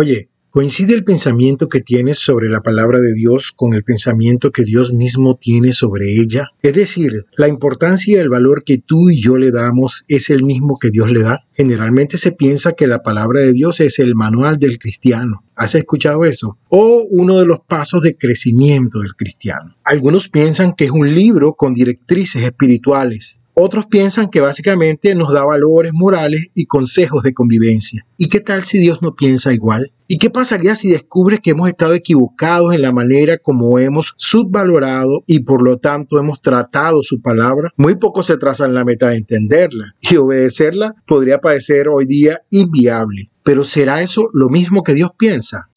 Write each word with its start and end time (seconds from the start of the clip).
Oye, 0.00 0.30
¿Coincide 0.48 0.94
el 0.94 1.04
pensamiento 1.04 1.68
que 1.68 1.80
tienes 1.80 2.18
sobre 2.18 2.48
la 2.48 2.62
palabra 2.62 2.98
de 2.98 3.12
Dios 3.12 3.52
con 3.52 3.74
el 3.74 3.84
pensamiento 3.84 4.50
que 4.50 4.64
Dios 4.64 4.94
mismo 4.94 5.36
tiene 5.36 5.72
sobre 5.72 6.16
ella? 6.20 6.48
Es 6.62 6.72
decir, 6.72 7.26
la 7.36 7.46
importancia 7.46 8.16
y 8.16 8.18
el 8.18 8.30
valor 8.30 8.64
que 8.64 8.78
tú 8.78 9.10
y 9.10 9.20
yo 9.20 9.36
le 9.36 9.52
damos 9.52 10.06
es 10.08 10.28
el 10.28 10.42
mismo 10.42 10.78
que 10.80 10.90
Dios 10.90 11.12
le 11.12 11.20
da. 11.20 11.44
Generalmente 11.52 12.16
se 12.16 12.32
piensa 12.32 12.72
que 12.72 12.88
la 12.88 13.02
palabra 13.02 13.42
de 13.42 13.52
Dios 13.52 13.78
es 13.78 14.00
el 14.00 14.16
manual 14.16 14.58
del 14.58 14.78
cristiano. 14.78 15.44
¿Has 15.54 15.76
escuchado 15.76 16.24
eso? 16.24 16.58
O 16.68 17.06
uno 17.10 17.38
de 17.38 17.46
los 17.46 17.60
pasos 17.60 18.02
de 18.02 18.16
crecimiento 18.16 19.00
del 19.00 19.14
cristiano. 19.14 19.76
Algunos 19.84 20.30
piensan 20.30 20.72
que 20.72 20.86
es 20.86 20.90
un 20.90 21.14
libro 21.14 21.52
con 21.52 21.74
directrices 21.74 22.42
espirituales. 22.42 23.40
Otros 23.54 23.86
piensan 23.86 24.28
que 24.28 24.40
básicamente 24.40 25.14
nos 25.14 25.32
da 25.32 25.44
valores 25.44 25.92
morales 25.92 26.48
y 26.54 26.66
consejos 26.66 27.22
de 27.22 27.34
convivencia. 27.34 28.06
¿Y 28.16 28.28
qué 28.28 28.40
tal 28.40 28.64
si 28.64 28.78
Dios 28.78 29.02
no 29.02 29.14
piensa 29.14 29.52
igual? 29.52 29.92
¿Y 30.06 30.18
qué 30.18 30.30
pasaría 30.30 30.74
si 30.74 30.90
descubres 30.90 31.40
que 31.40 31.50
hemos 31.50 31.68
estado 31.68 31.94
equivocados 31.94 32.74
en 32.74 32.82
la 32.82 32.92
manera 32.92 33.38
como 33.38 33.78
hemos 33.78 34.14
subvalorado 34.16 35.22
y 35.26 35.40
por 35.40 35.62
lo 35.62 35.76
tanto 35.76 36.18
hemos 36.18 36.40
tratado 36.40 37.02
su 37.02 37.20
palabra? 37.20 37.70
Muy 37.76 37.96
pocos 37.96 38.26
se 38.26 38.36
trazan 38.36 38.74
la 38.74 38.84
meta 38.84 39.10
de 39.10 39.18
entenderla 39.18 39.94
y 40.00 40.16
obedecerla 40.16 40.94
podría 41.06 41.38
parecer 41.38 41.88
hoy 41.88 42.06
día 42.06 42.40
inviable. 42.50 43.30
Pero 43.42 43.64
¿será 43.64 44.02
eso 44.02 44.30
lo 44.32 44.48
mismo 44.48 44.82
que 44.82 44.94
Dios 44.94 45.10
piensa? 45.16 45.68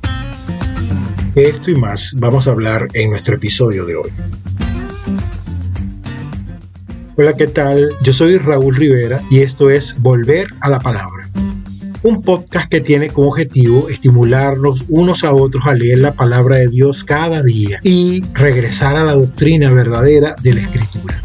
esto 1.35 1.71
y 1.71 1.75
más 1.75 2.13
vamos 2.17 2.47
a 2.47 2.51
hablar 2.51 2.87
en 2.93 3.09
nuestro 3.09 3.35
episodio 3.35 3.85
de 3.85 3.95
hoy. 3.95 4.11
Hola, 7.15 7.37
¿qué 7.37 7.45
tal? 7.45 7.91
Yo 8.01 8.11
soy 8.11 8.39
Raúl 8.39 8.75
Rivera 8.75 9.21
y 9.29 9.41
esto 9.41 9.69
es 9.69 9.95
Volver 9.99 10.47
a 10.61 10.69
la 10.71 10.79
Palabra. 10.79 11.29
Un 12.01 12.23
podcast 12.23 12.67
que 12.67 12.81
tiene 12.81 13.11
como 13.11 13.27
objetivo 13.27 13.87
estimularnos 13.87 14.85
unos 14.89 15.23
a 15.23 15.31
otros 15.31 15.67
a 15.67 15.75
leer 15.75 15.99
la 15.99 16.15
palabra 16.15 16.55
de 16.55 16.69
Dios 16.69 17.03
cada 17.03 17.43
día 17.43 17.79
y 17.83 18.23
regresar 18.33 18.95
a 18.95 19.03
la 19.03 19.13
doctrina 19.13 19.71
verdadera 19.71 20.35
de 20.41 20.55
la 20.55 20.61
Escritura. 20.61 21.21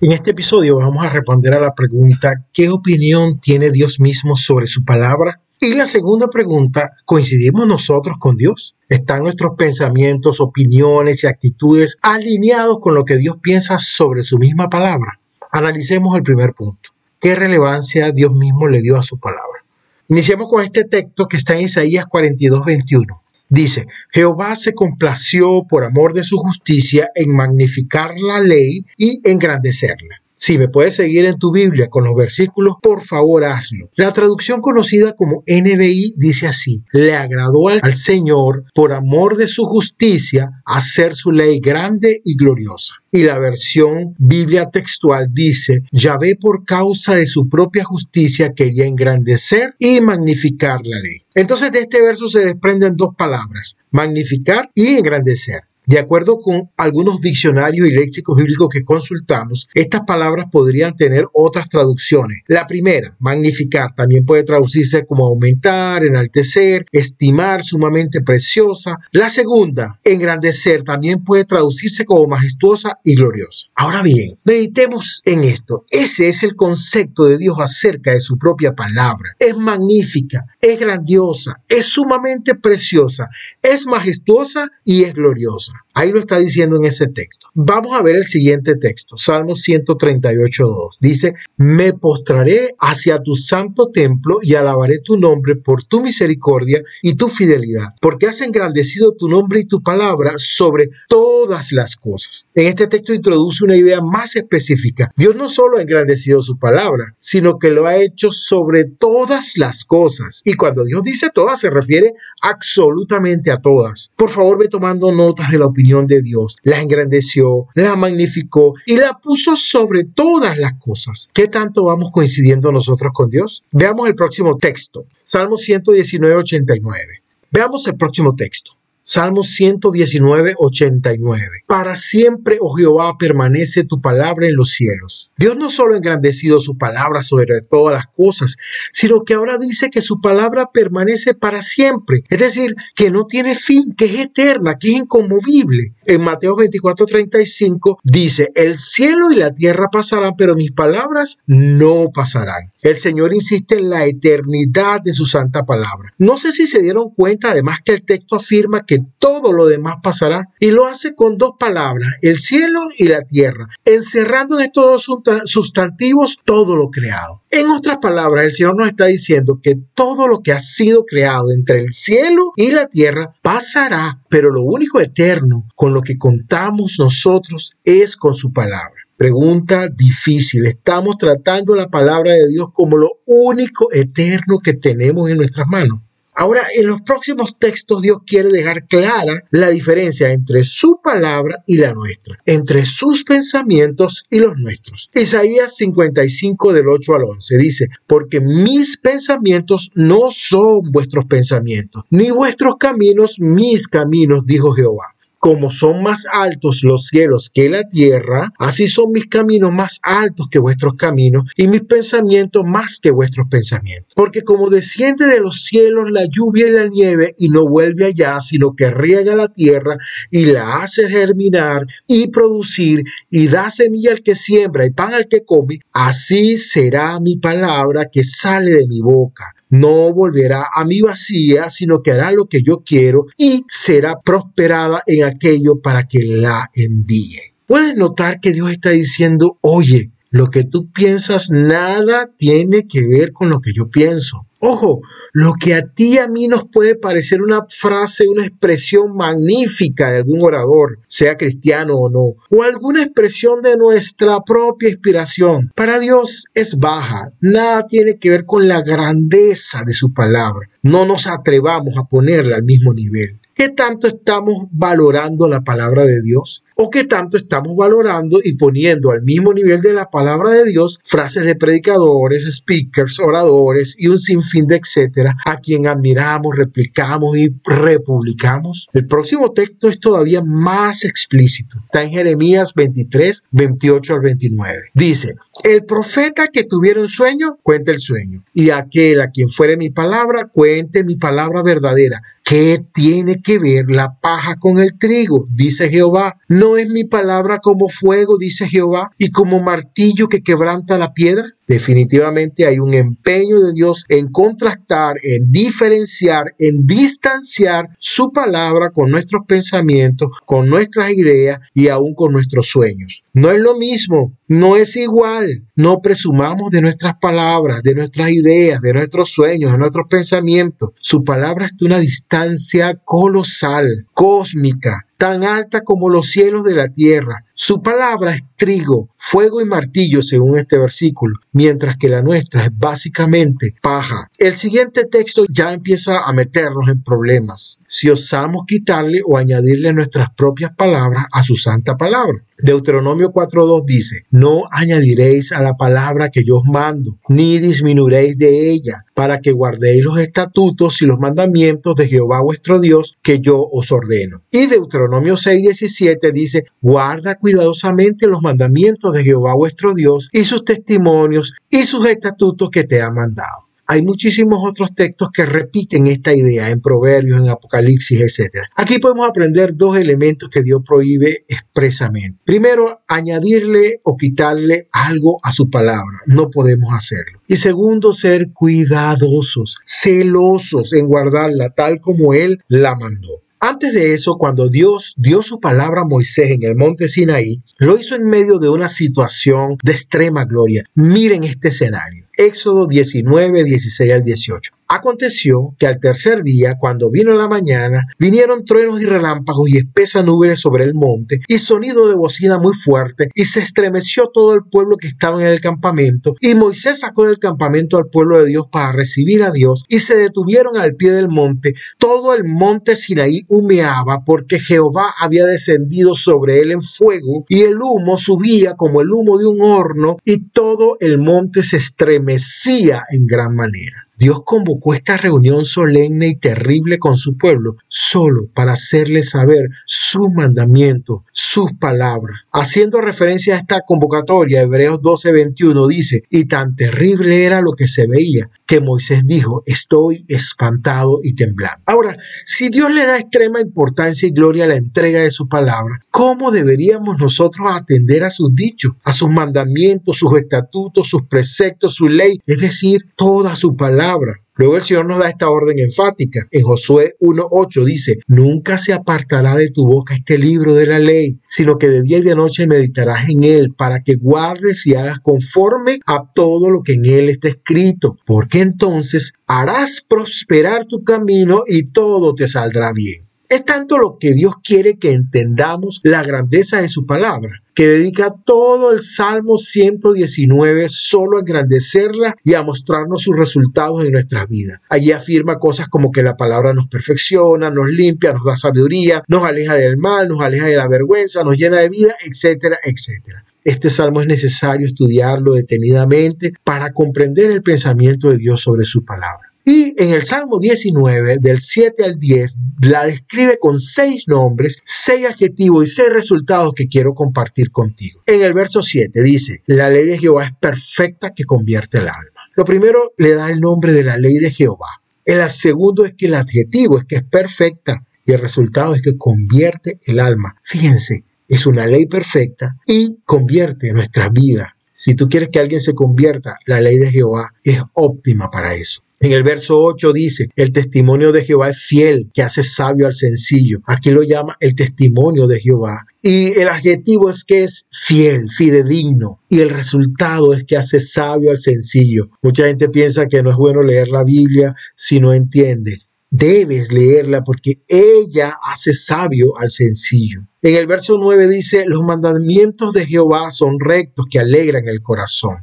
En 0.00 0.12
este 0.12 0.30
episodio 0.30 0.78
vamos 0.78 1.04
a 1.04 1.10
responder 1.10 1.52
a 1.52 1.60
la 1.60 1.74
pregunta 1.74 2.42
¿qué 2.54 2.70
opinión 2.70 3.38
tiene 3.38 3.70
Dios 3.70 4.00
mismo 4.00 4.34
sobre 4.36 4.66
su 4.66 4.82
palabra? 4.82 5.42
Y 5.58 5.72
la 5.72 5.86
segunda 5.86 6.28
pregunta, 6.28 6.92
¿coincidimos 7.06 7.66
nosotros 7.66 8.18
con 8.18 8.36
Dios? 8.36 8.74
¿Están 8.90 9.22
nuestros 9.22 9.52
pensamientos, 9.56 10.40
opiniones 10.40 11.24
y 11.24 11.28
actitudes 11.28 11.96
alineados 12.02 12.78
con 12.78 12.94
lo 12.94 13.04
que 13.04 13.16
Dios 13.16 13.36
piensa 13.40 13.78
sobre 13.78 14.22
su 14.22 14.38
misma 14.38 14.68
palabra? 14.68 15.18
Analicemos 15.50 16.14
el 16.14 16.22
primer 16.22 16.52
punto. 16.52 16.90
¿Qué 17.18 17.34
relevancia 17.34 18.12
Dios 18.12 18.32
mismo 18.34 18.68
le 18.68 18.82
dio 18.82 18.98
a 18.98 19.02
su 19.02 19.18
palabra? 19.18 19.64
Iniciamos 20.08 20.48
con 20.50 20.62
este 20.62 20.84
texto 20.84 21.26
que 21.26 21.38
está 21.38 21.54
en 21.54 21.62
Isaías 21.62 22.04
42, 22.04 22.62
21. 22.64 23.22
Dice, 23.48 23.86
Jehová 24.12 24.56
se 24.56 24.74
complació 24.74 25.64
por 25.66 25.84
amor 25.84 26.12
de 26.12 26.22
su 26.22 26.36
justicia 26.36 27.08
en 27.14 27.34
magnificar 27.34 28.12
la 28.18 28.40
ley 28.40 28.84
y 28.98 29.20
engrandecerla. 29.24 30.20
Si 30.38 30.58
me 30.58 30.68
puedes 30.68 30.96
seguir 30.96 31.24
en 31.24 31.38
tu 31.38 31.50
Biblia 31.50 31.88
con 31.88 32.04
los 32.04 32.14
versículos, 32.14 32.74
por 32.82 33.02
favor 33.02 33.46
hazlo. 33.46 33.88
La 33.96 34.12
traducción 34.12 34.60
conocida 34.60 35.14
como 35.16 35.42
NBI 35.46 36.12
dice 36.14 36.46
así, 36.46 36.82
le 36.92 37.14
agradó 37.14 37.68
al, 37.68 37.94
Señor 37.94 38.64
por 38.74 38.92
amor 38.92 39.38
de 39.38 39.48
su 39.48 39.64
justicia 39.64 40.50
hacer 40.66 41.14
su 41.14 41.32
ley 41.32 41.58
grande 41.58 42.20
y 42.22 42.36
gloriosa. 42.36 42.96
Y 43.10 43.22
la 43.22 43.38
versión 43.38 44.14
Biblia 44.18 44.68
textual 44.68 45.28
dice, 45.32 45.84
Yahvé 45.90 46.36
por 46.38 46.66
causa 46.66 47.14
de 47.14 47.24
su 47.24 47.48
propia 47.48 47.84
justicia 47.84 48.52
quería 48.54 48.84
engrandecer 48.84 49.74
y 49.78 50.02
magnificar 50.02 50.80
la 50.84 50.98
ley. 50.98 51.22
Entonces 51.34 51.72
de 51.72 51.80
este 51.80 52.02
verso 52.02 52.28
se 52.28 52.44
desprenden 52.44 52.96
dos 52.96 53.14
palabras, 53.16 53.78
magnificar 53.90 54.70
y 54.74 54.88
engrandecer. 54.98 55.62
De 55.88 56.00
acuerdo 56.00 56.40
con 56.40 56.68
algunos 56.76 57.20
diccionarios 57.20 57.86
y 57.86 57.92
léxicos 57.92 58.36
bíblicos 58.36 58.66
que 58.68 58.82
consultamos, 58.82 59.68
estas 59.72 60.00
palabras 60.00 60.46
podrían 60.50 60.96
tener 60.96 61.26
otras 61.32 61.68
traducciones. 61.68 62.40
La 62.48 62.66
primera, 62.66 63.14
magnificar, 63.20 63.94
también 63.94 64.26
puede 64.26 64.42
traducirse 64.42 65.06
como 65.06 65.28
aumentar, 65.28 66.04
enaltecer, 66.04 66.86
estimar, 66.90 67.62
sumamente 67.62 68.20
preciosa. 68.20 68.96
La 69.12 69.28
segunda, 69.28 70.00
engrandecer, 70.02 70.82
también 70.82 71.22
puede 71.22 71.44
traducirse 71.44 72.04
como 72.04 72.26
majestuosa 72.26 72.94
y 73.04 73.14
gloriosa. 73.14 73.68
Ahora 73.76 74.02
bien, 74.02 74.40
meditemos 74.42 75.22
en 75.24 75.44
esto. 75.44 75.84
Ese 75.90 76.26
es 76.26 76.42
el 76.42 76.56
concepto 76.56 77.26
de 77.26 77.38
Dios 77.38 77.60
acerca 77.60 78.10
de 78.10 78.18
su 78.18 78.38
propia 78.38 78.72
palabra. 78.72 79.36
Es 79.38 79.56
magnífica, 79.56 80.46
es 80.60 80.80
grandiosa, 80.80 81.62
es 81.68 81.86
sumamente 81.86 82.56
preciosa, 82.56 83.28
es 83.62 83.86
majestuosa 83.86 84.68
y 84.84 85.04
es 85.04 85.14
gloriosa. 85.14 85.75
Ahí 85.94 86.12
lo 86.12 86.20
está 86.20 86.38
diciendo 86.38 86.76
en 86.76 86.84
ese 86.84 87.06
texto. 87.06 87.46
Vamos 87.54 87.94
a 87.94 88.02
ver 88.02 88.16
el 88.16 88.26
siguiente 88.26 88.76
texto, 88.76 89.16
Salmo 89.16 89.54
138.2. 89.54 90.98
Dice, 91.00 91.32
me 91.56 91.94
postraré 91.94 92.74
hacia 92.78 93.22
tu 93.22 93.32
santo 93.32 93.88
templo 93.90 94.40
y 94.42 94.54
alabaré 94.56 94.98
tu 94.98 95.16
nombre 95.16 95.56
por 95.56 95.82
tu 95.84 96.02
misericordia 96.02 96.82
y 97.00 97.14
tu 97.14 97.28
fidelidad, 97.28 97.94
porque 98.02 98.26
has 98.26 98.42
engrandecido 98.42 99.12
tu 99.12 99.28
nombre 99.28 99.60
y 99.60 99.64
tu 99.64 99.82
palabra 99.82 100.32
sobre 100.36 100.90
todas 101.08 101.72
las 101.72 101.96
cosas. 101.96 102.46
En 102.54 102.66
este 102.66 102.88
texto 102.88 103.14
introduce 103.14 103.64
una 103.64 103.76
idea 103.76 104.02
más 104.02 104.36
específica. 104.36 105.10
Dios 105.16 105.34
no 105.34 105.48
solo 105.48 105.78
ha 105.78 105.82
engrandecido 105.82 106.42
su 106.42 106.58
palabra, 106.58 107.14
sino 107.18 107.58
que 107.58 107.70
lo 107.70 107.86
ha 107.86 107.96
hecho 107.96 108.30
sobre 108.32 108.84
todas 108.84 109.52
las 109.56 109.84
cosas. 109.84 110.42
Y 110.44 110.54
cuando 110.54 110.84
Dios 110.84 111.02
dice 111.02 111.30
todas, 111.32 111.60
se 111.60 111.70
refiere 111.70 112.12
absolutamente 112.42 113.50
a 113.50 113.56
todas. 113.56 114.10
Por 114.16 114.30
favor, 114.30 114.58
ve 114.58 114.68
tomando 114.68 115.10
notas 115.10 115.50
de 115.50 115.58
la 115.58 115.65
opinión 115.66 116.06
de 116.06 116.22
Dios, 116.22 116.56
la 116.62 116.80
engrandeció, 116.80 117.66
la 117.74 117.96
magnificó 117.96 118.74
y 118.86 118.96
la 118.96 119.18
puso 119.18 119.56
sobre 119.56 120.04
todas 120.04 120.56
las 120.58 120.74
cosas. 120.78 121.28
¿Qué 121.32 121.48
tanto 121.48 121.84
vamos 121.84 122.10
coincidiendo 122.10 122.72
nosotros 122.72 123.12
con 123.12 123.28
Dios? 123.28 123.62
Veamos 123.72 124.08
el 124.08 124.14
próximo 124.14 124.56
texto, 124.56 125.06
Salmo 125.24 125.56
119, 125.56 126.36
89. 126.36 127.22
Veamos 127.50 127.86
el 127.86 127.96
próximo 127.96 128.34
texto. 128.34 128.72
Salmo 129.08 129.44
119, 129.44 130.54
89. 130.58 131.46
Para 131.68 131.94
siempre, 131.94 132.56
oh 132.60 132.74
Jehová, 132.74 133.16
permanece 133.16 133.84
tu 133.84 134.00
palabra 134.00 134.48
en 134.48 134.56
los 134.56 134.70
cielos. 134.70 135.30
Dios 135.38 135.56
no 135.56 135.70
solo 135.70 135.94
ha 135.94 135.98
engrandecido 135.98 136.58
su 136.58 136.76
palabra 136.76 137.22
sobre 137.22 137.60
todas 137.70 137.94
las 137.94 138.06
cosas, 138.08 138.56
sino 138.90 139.22
que 139.22 139.34
ahora 139.34 139.58
dice 139.58 139.90
que 139.90 140.02
su 140.02 140.20
palabra 140.20 140.70
permanece 140.74 141.34
para 141.34 141.62
siempre. 141.62 142.24
Es 142.28 142.40
decir, 142.40 142.74
que 142.96 143.12
no 143.12 143.26
tiene 143.26 143.54
fin, 143.54 143.94
que 143.96 144.06
es 144.06 144.18
eterna, 144.18 144.74
que 144.76 144.88
es 144.88 144.94
inconmovible. 144.94 145.94
En 146.04 146.22
Mateo 146.22 146.56
24, 146.56 147.06
35 147.06 148.00
dice, 148.02 148.48
el 148.56 148.76
cielo 148.76 149.30
y 149.30 149.36
la 149.36 149.54
tierra 149.54 149.86
pasarán, 149.90 150.34
pero 150.36 150.56
mis 150.56 150.72
palabras 150.72 151.38
no 151.46 152.10
pasarán. 152.12 152.72
El 152.82 152.96
Señor 152.96 153.32
insiste 153.32 153.76
en 153.76 153.88
la 153.88 154.04
eternidad 154.04 155.00
de 155.00 155.12
su 155.12 155.26
santa 155.26 155.64
palabra. 155.64 156.12
No 156.18 156.36
sé 156.38 156.50
si 156.50 156.66
se 156.66 156.82
dieron 156.82 157.10
cuenta, 157.10 157.50
además 157.50 157.78
que 157.84 157.92
el 157.92 158.04
texto 158.04 158.36
afirma 158.36 158.84
que 158.84 158.95
todo 159.18 159.52
lo 159.52 159.66
demás 159.66 159.96
pasará 160.02 160.44
y 160.60 160.70
lo 160.70 160.86
hace 160.86 161.14
con 161.14 161.38
dos 161.38 161.52
palabras, 161.58 162.10
el 162.22 162.38
cielo 162.38 162.88
y 162.96 163.04
la 163.04 163.22
tierra, 163.22 163.68
encerrando 163.84 164.58
en 164.58 164.66
estos 164.66 165.06
dos 165.06 165.42
sustantivos 165.44 166.38
todo 166.44 166.76
lo 166.76 166.88
creado. 166.88 167.42
En 167.50 167.68
otras 167.68 167.98
palabras, 167.98 168.44
el 168.44 168.52
Señor 168.52 168.76
nos 168.76 168.88
está 168.88 169.06
diciendo 169.06 169.60
que 169.62 169.76
todo 169.94 170.28
lo 170.28 170.40
que 170.40 170.52
ha 170.52 170.60
sido 170.60 171.04
creado 171.04 171.52
entre 171.52 171.80
el 171.80 171.92
cielo 171.92 172.52
y 172.56 172.70
la 172.70 172.88
tierra 172.88 173.32
pasará, 173.42 174.20
pero 174.28 174.50
lo 174.50 174.62
único 174.62 175.00
eterno 175.00 175.66
con 175.74 175.94
lo 175.94 176.02
que 176.02 176.18
contamos 176.18 176.96
nosotros 176.98 177.72
es 177.84 178.16
con 178.16 178.34
su 178.34 178.52
palabra. 178.52 179.06
Pregunta 179.16 179.88
difícil. 179.88 180.66
Estamos 180.66 181.16
tratando 181.16 181.74
la 181.74 181.88
palabra 181.88 182.32
de 182.32 182.48
Dios 182.48 182.68
como 182.74 182.98
lo 182.98 183.12
único 183.24 183.90
eterno 183.90 184.58
que 184.62 184.74
tenemos 184.74 185.30
en 185.30 185.38
nuestras 185.38 185.66
manos. 185.68 186.00
Ahora, 186.38 186.66
en 186.78 186.86
los 186.86 187.00
próximos 187.00 187.56
textos 187.58 188.02
Dios 188.02 188.18
quiere 188.26 188.50
dejar 188.50 188.86
clara 188.86 189.42
la 189.50 189.70
diferencia 189.70 190.30
entre 190.30 190.64
su 190.64 191.00
palabra 191.02 191.64
y 191.66 191.78
la 191.78 191.94
nuestra, 191.94 192.38
entre 192.44 192.84
sus 192.84 193.24
pensamientos 193.24 194.26
y 194.28 194.40
los 194.40 194.58
nuestros. 194.58 195.08
Isaías 195.14 195.76
55 195.76 196.74
del 196.74 196.88
8 196.88 197.14
al 197.14 197.24
11 197.24 197.56
dice, 197.56 197.86
porque 198.06 198.42
mis 198.42 198.98
pensamientos 198.98 199.90
no 199.94 200.30
son 200.30 200.92
vuestros 200.92 201.24
pensamientos, 201.24 202.04
ni 202.10 202.30
vuestros 202.30 202.74
caminos 202.78 203.36
mis 203.38 203.88
caminos, 203.88 204.44
dijo 204.44 204.72
Jehová 204.72 205.15
como 205.38 205.70
son 205.70 206.02
más 206.02 206.24
altos 206.32 206.80
los 206.82 207.06
cielos 207.06 207.50
que 207.52 207.68
la 207.68 207.84
tierra, 207.84 208.48
así 208.58 208.86
son 208.86 209.12
mis 209.12 209.26
caminos 209.26 209.72
más 209.72 210.00
altos 210.02 210.48
que 210.50 210.58
vuestros 210.58 210.94
caminos 210.94 211.50
y 211.56 211.66
mis 211.66 211.82
pensamientos 211.82 212.66
más 212.66 212.98
que 213.00 213.10
vuestros 213.10 213.46
pensamientos. 213.48 214.12
Porque 214.14 214.42
como 214.42 214.70
desciende 214.70 215.26
de 215.26 215.40
los 215.40 215.64
cielos 215.64 216.10
la 216.10 216.24
lluvia 216.24 216.66
y 216.66 216.72
la 216.72 216.88
nieve 216.88 217.34
y 217.38 217.48
no 217.48 217.66
vuelve 217.68 218.06
allá, 218.06 218.40
sino 218.40 218.74
que 218.74 218.90
riega 218.90 219.34
la 219.34 219.48
tierra 219.48 219.96
y 220.30 220.46
la 220.46 220.78
hace 220.82 221.08
germinar 221.08 221.86
y 222.06 222.28
producir 222.28 223.04
y 223.30 223.48
da 223.48 223.70
semilla 223.70 224.12
al 224.12 224.22
que 224.22 224.34
siembra 224.34 224.86
y 224.86 224.90
pan 224.90 225.14
al 225.14 225.28
que 225.28 225.44
come, 225.44 225.80
así 225.92 226.56
será 226.56 227.20
mi 227.20 227.36
palabra 227.36 228.06
que 228.10 228.24
sale 228.24 228.72
de 228.72 228.86
mi 228.86 229.00
boca 229.00 229.55
no 229.68 230.12
volverá 230.12 230.66
a 230.74 230.84
mi 230.84 231.00
vacía, 231.00 231.70
sino 231.70 232.02
que 232.02 232.12
hará 232.12 232.32
lo 232.32 232.44
que 232.46 232.62
yo 232.62 232.82
quiero 232.84 233.26
y 233.36 233.64
será 233.68 234.20
prosperada 234.20 235.02
en 235.06 235.24
aquello 235.24 235.80
para 235.80 236.04
que 236.04 236.20
la 236.22 236.68
envíe. 236.74 237.54
Puedes 237.66 237.96
notar 237.96 238.40
que 238.40 238.52
Dios 238.52 238.70
está 238.70 238.90
diciendo, 238.90 239.58
oye, 239.60 240.12
lo 240.36 240.48
que 240.48 240.64
tú 240.64 240.90
piensas 240.92 241.50
nada 241.50 242.30
tiene 242.36 242.86
que 242.86 243.06
ver 243.06 243.32
con 243.32 243.48
lo 243.48 243.60
que 243.60 243.72
yo 243.72 243.88
pienso. 243.88 244.46
Ojo, 244.58 245.00
lo 245.32 245.54
que 245.54 245.74
a 245.74 245.82
ti 245.82 246.14
y 246.14 246.18
a 246.18 246.28
mí 246.28 246.46
nos 246.46 246.64
puede 246.70 246.94
parecer 246.94 247.40
una 247.40 247.64
frase, 247.68 248.28
una 248.28 248.44
expresión 248.44 249.16
magnífica 249.16 250.10
de 250.10 250.18
algún 250.18 250.42
orador, 250.42 250.98
sea 251.06 251.36
cristiano 251.36 251.94
o 251.94 252.10
no, 252.10 252.36
o 252.50 252.62
alguna 252.62 253.02
expresión 253.02 253.62
de 253.62 253.78
nuestra 253.78 254.40
propia 254.40 254.90
inspiración, 254.90 255.72
para 255.74 255.98
Dios 255.98 256.44
es 256.52 256.76
baja, 256.78 257.32
nada 257.40 257.86
tiene 257.86 258.18
que 258.18 258.28
ver 258.28 258.44
con 258.44 258.68
la 258.68 258.82
grandeza 258.82 259.82
de 259.86 259.92
su 259.92 260.12
palabra. 260.12 260.68
No 260.82 261.06
nos 261.06 261.26
atrevamos 261.26 261.96
a 261.96 262.04
ponerla 262.04 262.56
al 262.56 262.64
mismo 262.64 262.92
nivel. 262.92 263.40
¿Qué 263.54 263.70
tanto 263.70 264.06
estamos 264.06 264.66
valorando 264.70 265.48
la 265.48 265.62
palabra 265.62 266.04
de 266.04 266.20
Dios? 266.20 266.62
¿O 266.78 266.90
qué 266.90 267.04
tanto 267.04 267.38
estamos 267.38 267.74
valorando 267.74 268.38
y 268.44 268.52
poniendo 268.52 269.10
al 269.10 269.22
mismo 269.22 269.54
nivel 269.54 269.80
de 269.80 269.94
la 269.94 270.10
palabra 270.10 270.50
de 270.50 270.66
Dios 270.66 271.00
frases 271.02 271.44
de 271.44 271.54
predicadores, 271.54 272.44
speakers, 272.54 273.18
oradores 273.18 273.94
y 273.96 274.08
un 274.08 274.18
sinfín 274.18 274.66
de 274.66 274.76
etcétera 274.76 275.34
a 275.46 275.56
quien 275.56 275.86
admiramos, 275.86 276.54
replicamos 276.54 277.34
y 277.38 277.48
republicamos? 277.64 278.88
El 278.92 279.06
próximo 279.06 279.52
texto 279.52 279.88
es 279.88 279.98
todavía 280.00 280.42
más 280.44 281.04
explícito. 281.04 281.78
Está 281.86 282.02
en 282.02 282.10
Jeremías 282.10 282.74
23, 282.74 283.44
28 283.52 284.12
al 284.12 284.20
29. 284.20 284.78
Dice, 284.92 285.34
el 285.64 285.86
profeta 285.86 286.48
que 286.48 286.64
tuviera 286.64 287.00
un 287.00 287.08
sueño, 287.08 287.58
cuente 287.62 287.90
el 287.90 288.00
sueño. 288.00 288.44
Y 288.52 288.68
aquel 288.68 289.22
a 289.22 289.30
quien 289.30 289.48
fuere 289.48 289.78
mi 289.78 289.88
palabra, 289.88 290.50
cuente 290.52 291.04
mi 291.04 291.16
palabra 291.16 291.62
verdadera. 291.62 292.20
¿Qué 292.44 292.84
tiene 292.94 293.42
que 293.42 293.58
ver 293.58 293.86
la 293.88 294.20
paja 294.20 294.54
con 294.54 294.78
el 294.78 294.96
trigo? 294.98 295.44
Dice 295.50 295.88
Jehová. 295.88 296.38
¿No 296.48 296.65
es 296.76 296.88
mi 296.90 297.04
palabra 297.04 297.58
como 297.58 297.88
fuego, 297.88 298.38
dice 298.38 298.68
Jehová, 298.68 299.10
y 299.18 299.30
como 299.30 299.60
martillo 299.60 300.28
que 300.28 300.42
quebranta 300.42 300.98
la 300.98 301.12
piedra? 301.12 301.44
Definitivamente 301.66 302.66
hay 302.66 302.78
un 302.78 302.94
empeño 302.94 303.60
de 303.60 303.72
Dios 303.72 304.04
en 304.08 304.28
contrastar, 304.28 305.16
en 305.22 305.50
diferenciar, 305.50 306.54
en 306.58 306.86
distanciar 306.86 307.88
su 307.98 308.30
palabra 308.32 308.90
con 308.90 309.10
nuestros 309.10 309.42
pensamientos, 309.48 310.28
con 310.44 310.68
nuestras 310.68 311.12
ideas 311.12 311.58
y 311.74 311.88
aún 311.88 312.14
con 312.14 312.32
nuestros 312.32 312.68
sueños. 312.68 313.24
No 313.32 313.50
es 313.50 313.58
lo 313.58 313.76
mismo, 313.76 314.36
no 314.48 314.76
es 314.76 314.96
igual. 314.96 315.64
No 315.74 316.00
presumamos 316.00 316.70
de 316.70 316.80
nuestras 316.80 317.14
palabras, 317.20 317.82
de 317.82 317.94
nuestras 317.94 318.30
ideas, 318.30 318.80
de 318.80 318.92
nuestros 318.92 319.30
sueños, 319.30 319.72
de 319.72 319.78
nuestros 319.78 320.06
pensamientos. 320.08 320.90
Su 320.96 321.24
palabra 321.24 321.66
está 321.66 321.84
a 321.84 321.86
una 321.86 321.98
distancia 321.98 323.00
colosal, 323.04 324.06
cósmica, 324.12 325.06
tan 325.16 325.44
alta 325.44 325.80
como 325.80 326.10
los 326.10 326.30
cielos 326.30 326.64
de 326.64 326.74
la 326.74 326.88
tierra. 326.88 327.44
Su 327.58 327.80
palabra 327.80 328.34
es 328.34 328.42
trigo, 328.54 329.08
fuego 329.16 329.62
y 329.62 329.64
martillo, 329.64 330.20
según 330.20 330.58
este 330.58 330.76
versículo, 330.76 331.36
mientras 331.52 331.96
que 331.96 332.10
la 332.10 332.20
nuestra 332.20 332.64
es 332.64 332.70
básicamente 332.76 333.74
paja. 333.80 334.28
El 334.36 334.56
siguiente 334.56 335.06
texto 335.06 335.46
ya 335.50 335.72
empieza 335.72 336.20
a 336.20 336.34
meternos 336.34 336.86
en 336.88 337.02
problemas 337.02 337.78
si 337.86 338.10
osamos 338.10 338.64
quitarle 338.66 339.20
o 339.24 339.38
añadirle 339.38 339.94
nuestras 339.94 340.28
propias 340.36 340.72
palabras 340.76 341.24
a 341.32 341.42
su 341.42 341.56
santa 341.56 341.96
palabra. 341.96 342.44
Deuteronomio 342.58 343.32
4.2 343.32 343.84
dice, 343.84 344.22
no 344.30 344.62
añadiréis 344.70 345.52
a 345.52 345.62
la 345.62 345.74
palabra 345.74 346.30
que 346.30 346.42
yo 346.42 346.56
os 346.56 346.64
mando, 346.64 347.18
ni 347.28 347.58
disminuiréis 347.58 348.38
de 348.38 348.70
ella, 348.70 349.04
para 349.14 349.40
que 349.40 349.52
guardéis 349.52 350.02
los 350.02 350.18
estatutos 350.18 351.02
y 351.02 351.06
los 351.06 351.18
mandamientos 351.18 351.94
de 351.96 352.08
Jehová 352.08 352.40
vuestro 352.42 352.80
Dios 352.80 353.18
que 353.22 353.40
yo 353.40 353.60
os 353.60 353.92
ordeno. 353.92 354.42
Y 354.50 354.66
Deuteronomio 354.68 355.34
6.17 355.34 356.32
dice, 356.32 356.64
guarda 356.80 357.34
cuidadosamente 357.46 358.26
los 358.26 358.42
mandamientos 358.42 359.12
de 359.12 359.22
Jehová 359.22 359.54
vuestro 359.54 359.94
Dios 359.94 360.28
y 360.32 360.42
sus 360.42 360.64
testimonios 360.64 361.54
y 361.70 361.84
sus 361.84 362.04
estatutos 362.08 362.70
que 362.70 362.82
te 362.82 363.00
ha 363.00 363.12
mandado. 363.12 363.68
Hay 363.86 364.02
muchísimos 364.02 364.66
otros 364.68 364.96
textos 364.96 365.28
que 365.32 365.46
repiten 365.46 366.08
esta 366.08 366.34
idea 366.34 366.70
en 366.70 366.80
Proverbios, 366.80 367.40
en 367.40 367.48
Apocalipsis, 367.48 368.20
etc. 368.20 368.64
Aquí 368.74 368.98
podemos 368.98 369.28
aprender 369.28 369.76
dos 369.76 369.96
elementos 369.96 370.48
que 370.48 370.64
Dios 370.64 370.80
prohíbe 370.84 371.44
expresamente. 371.46 372.40
Primero, 372.44 373.02
añadirle 373.06 374.00
o 374.02 374.16
quitarle 374.16 374.88
algo 374.90 375.38
a 375.44 375.52
su 375.52 375.70
palabra. 375.70 376.18
No 376.26 376.50
podemos 376.50 376.92
hacerlo. 376.92 377.42
Y 377.46 377.54
segundo, 377.54 378.12
ser 378.12 378.48
cuidadosos, 378.52 379.76
celosos 379.86 380.92
en 380.94 381.06
guardarla 381.06 381.68
tal 381.68 382.00
como 382.00 382.34
Él 382.34 382.64
la 382.66 382.96
mandó. 382.96 383.45
Antes 383.60 383.94
de 383.94 384.12
eso, 384.12 384.36
cuando 384.38 384.68
Dios 384.68 385.14
dio 385.16 385.42
su 385.42 385.60
palabra 385.60 386.02
a 386.02 386.04
Moisés 386.04 386.50
en 386.50 386.62
el 386.62 386.76
monte 386.76 387.08
Sinaí, 387.08 387.62
lo 387.78 387.98
hizo 387.98 388.14
en 388.14 388.28
medio 388.28 388.58
de 388.58 388.68
una 388.68 388.88
situación 388.88 389.78
de 389.82 389.92
extrema 389.92 390.44
gloria. 390.44 390.84
Miren 390.94 391.42
este 391.42 391.68
escenario. 391.68 392.26
Éxodo 392.36 392.86
19, 392.86 393.64
16 393.64 394.12
al 394.12 394.22
18. 394.22 394.75
Aconteció 394.88 395.74
que 395.78 395.88
al 395.88 395.98
tercer 395.98 396.42
día, 396.42 396.76
cuando 396.78 397.10
vino 397.10 397.34
la 397.34 397.48
mañana, 397.48 398.04
vinieron 398.18 398.64
truenos 398.64 399.02
y 399.02 399.06
relámpagos 399.06 399.68
y 399.68 399.78
espesa 399.78 400.22
nube 400.22 400.54
sobre 400.54 400.84
el 400.84 400.94
monte, 400.94 401.40
y 401.48 401.58
sonido 401.58 402.08
de 402.08 402.14
bocina 402.14 402.58
muy 402.58 402.72
fuerte, 402.72 403.28
y 403.34 403.46
se 403.46 403.60
estremeció 403.60 404.30
todo 404.32 404.54
el 404.54 404.60
pueblo 404.70 404.96
que 404.96 405.08
estaba 405.08 405.40
en 405.40 405.48
el 405.48 405.60
campamento, 405.60 406.34
y 406.40 406.54
Moisés 406.54 407.00
sacó 407.00 407.26
del 407.26 407.38
campamento 407.38 407.96
al 407.96 408.08
pueblo 408.12 408.38
de 408.38 408.46
Dios 408.46 408.66
para 408.70 408.92
recibir 408.92 409.42
a 409.42 409.50
Dios, 409.50 409.84
y 409.88 409.98
se 409.98 410.16
detuvieron 410.16 410.76
al 410.76 410.94
pie 410.94 411.10
del 411.10 411.28
monte. 411.28 411.74
Todo 411.98 412.32
el 412.34 412.44
monte 412.44 412.94
Sinaí 412.94 413.44
humeaba, 413.48 414.22
porque 414.24 414.60
Jehová 414.60 415.12
había 415.20 415.46
descendido 415.46 416.14
sobre 416.14 416.60
él 416.60 416.70
en 416.70 416.82
fuego, 416.82 417.44
y 417.48 417.62
el 417.62 417.76
humo 417.82 418.18
subía 418.18 418.74
como 418.74 419.00
el 419.00 419.10
humo 419.10 419.36
de 419.38 419.46
un 419.46 419.60
horno, 419.62 420.16
y 420.24 420.48
todo 420.50 420.96
el 421.00 421.18
monte 421.18 421.64
se 421.64 421.78
estremecía 421.78 423.02
en 423.10 423.26
gran 423.26 423.56
manera. 423.56 424.05
Dios 424.18 424.40
convocó 424.44 424.94
esta 424.94 425.16
reunión 425.16 425.64
solemne 425.64 426.28
y 426.28 426.36
terrible 426.36 426.98
con 426.98 427.16
su 427.16 427.36
pueblo 427.36 427.76
solo 427.88 428.48
para 428.54 428.72
hacerle 428.72 429.22
saber 429.22 429.68
sus 429.84 430.30
mandamientos, 430.32 431.20
sus 431.32 431.72
palabras. 431.78 432.40
Haciendo 432.50 433.00
referencia 433.00 433.54
a 433.54 433.58
esta 433.58 433.82
convocatoria, 433.86 434.62
Hebreos 434.62 435.00
12:21 435.00 435.86
dice, 435.88 436.22
y 436.30 436.46
tan 436.46 436.76
terrible 436.76 437.44
era 437.44 437.60
lo 437.60 437.72
que 437.72 437.86
se 437.86 438.06
veía 438.06 438.48
que 438.66 438.80
Moisés 438.80 439.22
dijo, 439.24 439.62
estoy 439.66 440.24
espantado 440.28 441.20
y 441.22 441.34
temblando. 441.34 441.82
Ahora, 441.86 442.16
si 442.44 442.68
Dios 442.68 442.90
le 442.90 443.06
da 443.06 443.18
extrema 443.18 443.60
importancia 443.60 444.28
y 444.28 444.32
gloria 444.32 444.64
a 444.64 444.68
la 444.68 444.76
entrega 444.76 445.20
de 445.20 445.30
su 445.30 445.48
palabra, 445.48 446.00
¿cómo 446.10 446.50
deberíamos 446.50 447.18
nosotros 447.18 447.66
atender 447.70 448.24
a 448.24 448.30
sus 448.30 448.54
dichos, 448.54 448.92
a 449.04 449.12
sus 449.12 449.30
mandamientos, 449.30 450.18
sus 450.18 450.36
estatutos, 450.36 451.08
sus 451.08 451.22
preceptos, 451.26 451.94
su 451.94 452.08
ley, 452.08 452.40
es 452.46 452.58
decir, 452.58 453.02
toda 453.16 453.54
su 453.54 453.76
palabra? 453.76 454.34
Luego 454.56 454.76
el 454.76 454.84
Señor 454.84 455.06
nos 455.06 455.18
da 455.18 455.28
esta 455.28 455.50
orden 455.50 455.78
enfática. 455.78 456.40
En 456.50 456.62
Josué 456.62 457.14
1.8 457.20 457.84
dice, 457.84 458.14
nunca 458.26 458.78
se 458.78 458.94
apartará 458.94 459.54
de 459.54 459.70
tu 459.70 459.86
boca 459.86 460.14
este 460.14 460.38
libro 460.38 460.74
de 460.74 460.86
la 460.86 460.98
ley, 460.98 461.38
sino 461.46 461.76
que 461.76 461.88
de 461.88 462.02
día 462.02 462.18
y 462.18 462.22
de 462.22 462.34
noche 462.34 462.66
meditarás 462.66 463.28
en 463.28 463.44
él 463.44 463.74
para 463.76 464.00
que 464.00 464.14
guardes 464.14 464.86
y 464.86 464.94
hagas 464.94 465.20
conforme 465.20 465.98
a 466.06 466.30
todo 466.34 466.70
lo 466.70 466.80
que 466.82 466.94
en 466.94 467.04
él 467.04 467.28
está 467.28 467.48
escrito, 467.48 468.16
porque 468.24 468.60
entonces 468.60 469.32
harás 469.46 470.02
prosperar 470.08 470.86
tu 470.86 471.04
camino 471.04 471.62
y 471.66 471.92
todo 471.92 472.34
te 472.34 472.48
saldrá 472.48 472.92
bien. 472.92 473.25
Es 473.48 473.64
tanto 473.64 473.98
lo 473.98 474.18
que 474.18 474.32
Dios 474.32 474.54
quiere 474.62 474.98
que 474.98 475.12
entendamos 475.12 476.00
la 476.02 476.24
grandeza 476.24 476.82
de 476.82 476.88
su 476.88 477.06
palabra, 477.06 477.50
que 477.74 477.86
dedica 477.86 478.34
todo 478.44 478.92
el 478.92 479.02
Salmo 479.02 479.56
119 479.56 480.88
solo 480.88 481.36
a 481.36 481.40
engrandecerla 481.40 482.34
y 482.42 482.54
a 482.54 482.62
mostrarnos 482.62 483.22
sus 483.22 483.38
resultados 483.38 484.04
en 484.04 484.12
nuestras 484.12 484.48
vidas. 484.48 484.80
Allí 484.88 485.12
afirma 485.12 485.60
cosas 485.60 485.86
como 485.86 486.10
que 486.10 486.24
la 486.24 486.36
palabra 486.36 486.74
nos 486.74 486.88
perfecciona, 486.88 487.70
nos 487.70 487.86
limpia, 487.88 488.32
nos 488.32 488.44
da 488.44 488.56
sabiduría, 488.56 489.22
nos 489.28 489.44
aleja 489.44 489.74
del 489.74 489.96
mal, 489.96 490.28
nos 490.28 490.40
aleja 490.40 490.66
de 490.66 490.76
la 490.76 490.88
vergüenza, 490.88 491.44
nos 491.44 491.56
llena 491.56 491.78
de 491.78 491.88
vida, 491.88 492.14
etcétera, 492.24 492.76
etcétera. 492.84 493.44
Este 493.62 493.90
salmo 493.90 494.20
es 494.20 494.26
necesario 494.26 494.88
estudiarlo 494.88 495.52
detenidamente 495.52 496.52
para 496.64 496.92
comprender 496.92 497.50
el 497.52 497.62
pensamiento 497.62 498.30
de 498.30 498.38
Dios 498.38 498.60
sobre 498.60 498.84
su 498.84 499.04
palabra. 499.04 499.52
Y 499.68 500.00
en 500.00 500.10
el 500.10 500.22
Salmo 500.22 500.60
19, 500.60 501.38
del 501.40 501.60
7 501.60 502.04
al 502.04 502.20
10, 502.20 502.58
la 502.82 503.04
describe 503.04 503.58
con 503.58 503.80
seis 503.80 504.22
nombres, 504.28 504.78
seis 504.84 505.28
adjetivos 505.28 505.88
y 505.88 505.90
seis 505.90 506.08
resultados 506.08 506.72
que 506.72 506.86
quiero 506.86 507.14
compartir 507.14 507.72
contigo. 507.72 508.22
En 508.26 508.42
el 508.42 508.54
verso 508.54 508.84
7 508.84 509.20
dice, 509.24 509.62
la 509.66 509.90
ley 509.90 510.06
de 510.06 510.18
Jehová 510.18 510.44
es 510.44 510.52
perfecta 510.52 511.32
que 511.34 511.42
convierte 511.42 511.98
el 511.98 512.06
alma. 512.06 512.42
Lo 512.54 512.64
primero 512.64 513.12
le 513.18 513.34
da 513.34 513.50
el 513.50 513.58
nombre 513.58 513.92
de 513.92 514.04
la 514.04 514.18
ley 514.18 514.36
de 514.36 514.52
Jehová. 514.52 515.02
El 515.24 515.42
segundo 515.50 516.04
es 516.04 516.12
que 516.12 516.26
el 516.26 516.34
adjetivo 516.34 516.98
es 516.98 517.04
que 517.04 517.16
es 517.16 517.24
perfecta 517.24 518.06
y 518.24 518.34
el 518.34 518.38
resultado 518.38 518.94
es 518.94 519.02
que 519.02 519.18
convierte 519.18 519.98
el 520.06 520.20
alma. 520.20 520.54
Fíjense, 520.62 521.24
es 521.48 521.66
una 521.66 521.88
ley 521.88 522.06
perfecta 522.06 522.76
y 522.86 523.18
convierte 523.24 523.92
nuestra 523.92 524.28
vida. 524.28 524.76
Si 524.92 525.16
tú 525.16 525.28
quieres 525.28 525.48
que 525.48 525.58
alguien 525.58 525.80
se 525.80 525.92
convierta, 525.92 526.56
la 526.66 526.80
ley 526.80 526.98
de 526.98 527.10
Jehová 527.10 527.50
es 527.64 527.80
óptima 527.94 528.48
para 528.48 528.72
eso. 528.74 529.02
En 529.20 529.32
el 529.32 529.42
verso 529.42 529.78
8 529.78 530.12
dice, 530.12 530.48
el 530.56 530.72
testimonio 530.72 531.32
de 531.32 531.42
Jehová 531.42 531.70
es 531.70 531.82
fiel, 531.82 532.30
que 532.34 532.42
hace 532.42 532.62
sabio 532.62 533.06
al 533.06 533.14
sencillo. 533.14 533.80
Aquí 533.86 534.10
lo 534.10 534.22
llama 534.22 534.56
el 534.60 534.74
testimonio 534.74 535.46
de 535.46 535.58
Jehová. 535.58 536.04
Y 536.22 536.58
el 536.58 536.68
adjetivo 536.68 537.30
es 537.30 537.44
que 537.44 537.64
es 537.64 537.86
fiel, 537.90 538.46
fidedigno. 538.50 539.40
Y 539.48 539.60
el 539.60 539.70
resultado 539.70 540.52
es 540.52 540.64
que 540.64 540.76
hace 540.76 541.00
sabio 541.00 541.50
al 541.50 541.58
sencillo. 541.58 542.28
Mucha 542.42 542.66
gente 542.66 542.90
piensa 542.90 543.26
que 543.26 543.42
no 543.42 543.50
es 543.50 543.56
bueno 543.56 543.82
leer 543.82 544.08
la 544.08 544.22
Biblia 544.22 544.74
si 544.94 545.18
no 545.18 545.32
entiendes 545.32 546.10
debes 546.30 546.92
leerla 546.92 547.42
porque 547.42 547.82
ella 547.88 548.56
hace 548.62 548.92
sabio 548.94 549.56
al 549.56 549.70
sencillo. 549.70 550.42
En 550.62 550.74
el 550.74 550.86
verso 550.86 551.16
9 551.18 551.48
dice, 551.48 551.84
los 551.86 552.02
mandamientos 552.02 552.92
de 552.92 553.06
Jehová 553.06 553.50
son 553.50 553.78
rectos 553.78 554.26
que 554.30 554.40
alegran 554.40 554.88
el 554.88 555.02
corazón. 555.02 555.56